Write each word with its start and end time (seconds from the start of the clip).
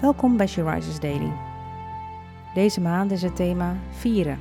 Welkom 0.00 0.36
bij 0.36 0.46
She 0.46 0.98
Daily. 1.00 1.32
Deze 2.54 2.80
maand 2.80 3.10
is 3.10 3.22
het 3.22 3.36
thema 3.36 3.76
vieren. 3.90 4.38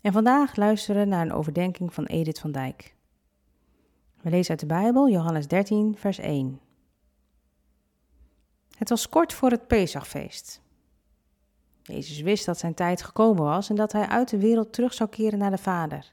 En 0.00 0.12
vandaag 0.12 0.56
luisteren 0.56 1.08
naar 1.08 1.26
een 1.26 1.32
overdenking 1.32 1.94
van 1.94 2.04
Edith 2.04 2.40
van 2.40 2.52
Dijk. 2.52 2.94
We 4.20 4.30
lezen 4.30 4.50
uit 4.50 4.60
de 4.60 4.66
Bijbel 4.66 5.10
Johannes 5.10 5.48
13, 5.48 5.96
vers 5.96 6.18
1. 6.18 6.60
Het 8.78 8.88
was 8.88 9.08
kort 9.08 9.32
voor 9.32 9.50
het 9.50 9.66
Pesachfeest. 9.66 10.60
Jezus 11.82 12.20
wist 12.20 12.46
dat 12.46 12.58
zijn 12.58 12.74
tijd 12.74 13.02
gekomen 13.02 13.44
was 13.44 13.70
en 13.70 13.76
dat 13.76 13.92
hij 13.92 14.06
uit 14.06 14.28
de 14.28 14.38
wereld 14.38 14.72
terug 14.72 14.94
zou 14.94 15.10
keren 15.10 15.38
naar 15.38 15.50
de 15.50 15.58
Vader. 15.58 16.12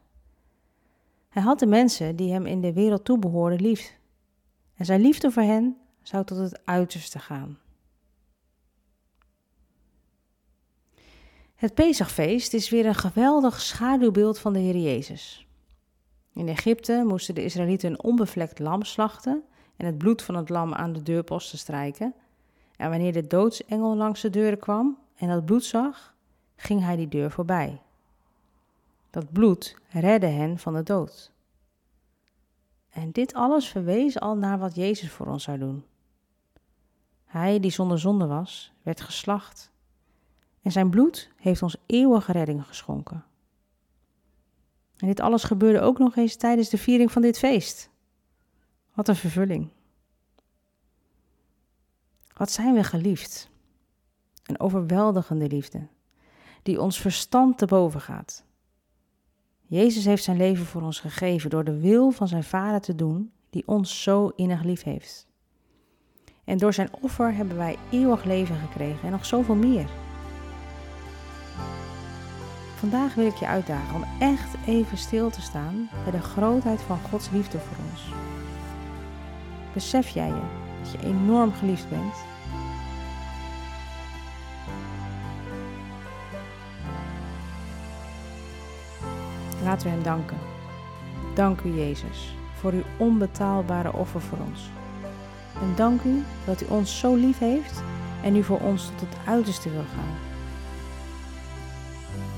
Hij 1.30 1.41
had 1.41 1.59
de 1.59 1.67
mensen 1.67 2.16
die 2.16 2.31
hem 2.31 2.45
in 2.45 2.61
de 2.61 2.73
wereld 2.73 3.05
toebehoorden 3.05 3.61
lief. 3.61 3.97
En 4.75 4.85
zijn 4.85 5.02
liefde 5.02 5.31
voor 5.31 5.43
hen 5.43 5.77
zou 6.02 6.25
tot 6.25 6.38
het 6.38 6.66
uiterste 6.66 7.19
gaan. 7.19 7.57
Het 11.59 11.73
Pesachfeest 11.73 12.53
is 12.53 12.69
weer 12.69 12.85
een 12.85 12.95
geweldig 12.95 13.61
schaduwbeeld 13.61 14.39
van 14.39 14.53
de 14.53 14.59
Heer 14.59 14.77
Jezus. 14.77 15.47
In 16.33 16.47
Egypte 16.47 17.03
moesten 17.05 17.35
de 17.35 17.43
Israëlieten 17.43 17.89
een 17.89 18.03
onbevlekt 18.03 18.59
lam 18.59 18.83
slachten 18.83 19.43
en 19.77 19.85
het 19.85 19.97
bloed 19.97 20.21
van 20.21 20.35
het 20.35 20.49
lam 20.49 20.73
aan 20.73 20.93
de 20.93 21.03
deurposten 21.03 21.57
strijken. 21.57 22.13
En 22.75 22.89
wanneer 22.89 23.13
de 23.13 23.27
doodsengel 23.27 23.95
langs 23.95 24.21
de 24.21 24.29
deuren 24.29 24.59
kwam 24.59 24.97
en 25.15 25.27
dat 25.27 25.45
bloed 25.45 25.63
zag, 25.63 26.15
ging 26.55 26.81
hij 26.81 26.95
die 26.95 27.07
deur 27.07 27.31
voorbij. 27.31 27.81
Dat 29.09 29.31
bloed 29.31 29.77
redde 29.89 30.27
hen 30.27 30.57
van 30.57 30.73
de 30.73 30.83
dood. 30.83 31.31
En 32.89 33.11
dit 33.11 33.33
alles 33.33 33.67
verwees 33.67 34.19
al 34.19 34.35
naar 34.35 34.59
wat 34.59 34.75
Jezus 34.75 35.11
voor 35.11 35.27
ons 35.27 35.44
zou 35.44 35.57
doen. 35.57 35.85
Hij 37.25 37.59
die 37.59 37.71
zonder 37.71 37.99
zonde 37.99 38.27
was, 38.27 38.71
werd 38.81 39.01
geslacht. 39.01 39.71
En 40.61 40.71
zijn 40.71 40.89
bloed 40.89 41.29
heeft 41.35 41.61
ons 41.61 41.77
eeuwige 41.85 42.31
redding 42.31 42.65
geschonken. 42.65 43.23
En 44.97 45.07
dit 45.07 45.19
alles 45.19 45.43
gebeurde 45.43 45.81
ook 45.81 45.97
nog 45.97 46.16
eens 46.16 46.35
tijdens 46.35 46.69
de 46.69 46.77
viering 46.77 47.11
van 47.11 47.21
dit 47.21 47.38
feest. 47.38 47.89
Wat 48.93 49.07
een 49.07 49.16
vervulling. 49.16 49.69
Wat 52.33 52.51
zijn 52.51 52.73
we 52.73 52.83
geliefd? 52.83 53.49
Een 54.45 54.59
overweldigende 54.59 55.47
liefde, 55.47 55.88
die 56.63 56.81
ons 56.81 56.99
verstand 56.99 57.57
te 57.57 57.66
boven 57.66 58.01
gaat. 58.01 58.44
Jezus 59.61 60.05
heeft 60.05 60.23
zijn 60.23 60.38
leven 60.38 60.66
voor 60.66 60.81
ons 60.81 60.99
gegeven 60.99 61.49
door 61.49 61.63
de 61.63 61.79
wil 61.79 62.11
van 62.11 62.27
zijn 62.27 62.44
Vader 62.44 62.81
te 62.81 62.95
doen, 62.95 63.31
die 63.49 63.67
ons 63.67 64.03
zo 64.03 64.31
innig 64.35 64.63
lief 64.63 64.83
heeft. 64.83 65.27
En 66.44 66.57
door 66.57 66.73
zijn 66.73 66.89
offer 67.01 67.33
hebben 67.33 67.57
wij 67.57 67.77
eeuwig 67.91 68.23
leven 68.23 68.55
gekregen 68.55 69.03
en 69.03 69.11
nog 69.11 69.25
zoveel 69.25 69.55
meer. 69.55 70.08
Vandaag 72.80 73.13
wil 73.13 73.25
ik 73.25 73.35
je 73.35 73.47
uitdagen 73.47 73.95
om 73.95 74.03
echt 74.19 74.55
even 74.66 74.97
stil 74.97 75.30
te 75.30 75.41
staan 75.41 75.89
bij 76.03 76.11
de 76.11 76.22
grootheid 76.22 76.81
van 76.81 76.99
Gods 77.09 77.30
liefde 77.30 77.59
voor 77.59 77.85
ons. 77.91 78.02
Besef 79.73 80.09
jij 80.09 80.27
je 80.27 80.41
dat 80.81 80.91
je 80.91 81.07
enorm 81.07 81.53
geliefd 81.53 81.89
bent? 81.89 82.16
Laten 89.63 89.88
we 89.88 89.94
Hem 89.94 90.03
danken. 90.03 90.38
Dank 91.35 91.61
u 91.61 91.69
Jezus 91.69 92.35
voor 92.53 92.72
uw 92.72 92.83
onbetaalbare 92.97 93.94
offer 93.94 94.22
voor 94.22 94.38
ons. 94.47 94.69
En 95.61 95.75
dank 95.75 96.03
u 96.03 96.23
dat 96.46 96.61
u 96.61 96.66
ons 96.66 97.00
zo 97.00 97.16
lief 97.16 97.40
heeft 97.40 97.84
en 98.23 98.35
u 98.35 98.44
voor 98.44 98.59
ons 98.59 98.85
tot 98.85 99.09
het 99.09 99.28
uiterste 99.28 99.69
wil 99.69 99.85
gaan. 99.96 100.28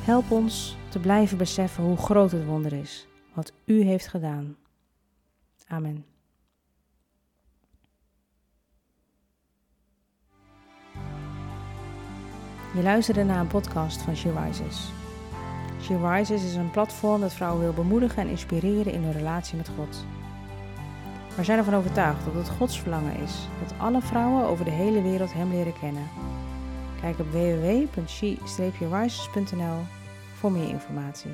Help 0.02 0.32
ons 0.32 0.78
te 0.90 1.00
blijven 1.00 1.38
beseffen 1.38 1.84
hoe 1.84 1.98
groot 1.98 2.32
het 2.32 2.46
wonder 2.46 2.74
is 2.74 3.08
wat 3.34 3.54
u 3.66 3.84
heeft 3.84 4.08
gedaan. 4.08 4.56
Amen. 5.68 6.06
Je 12.74 12.82
luisterde 12.84 13.24
naar 13.24 13.40
een 13.40 13.48
podcast 13.48 14.02
van 14.02 14.16
She 14.16 14.32
Rises. 14.46 14.92
She 15.82 16.10
Rises 16.10 16.44
is 16.44 16.56
een 16.56 16.72
platform 16.72 17.22
dat 17.22 17.34
vrouwen 17.34 17.62
wil 17.62 17.74
bemoedigen 17.74 18.24
en 18.24 18.30
inspireren 18.30 18.94
in 18.94 19.04
hun 19.04 19.14
relatie 19.14 19.58
met 19.58 19.70
God. 19.78 20.06
We 21.36 21.44
zijn 21.44 21.58
ervan 21.58 21.74
overtuigd 21.74 22.26
dat 22.26 22.34
het 22.34 22.50
Gods 22.50 22.80
verlangen 22.80 23.16
is 23.16 23.48
dat 23.62 23.74
alle 23.78 24.02
vrouwen 24.02 24.46
over 24.46 24.66
de 24.66 24.72
hele 24.72 25.02
wereld 25.02 25.34
Hem 25.34 25.50
leren 25.50 25.80
kennen. 25.80 26.10
Kijk 27.02 27.20
op 27.20 27.32
www.she-rises.nl 27.32 29.80
voor 30.34 30.52
meer 30.52 30.70
informatie. 30.70 31.32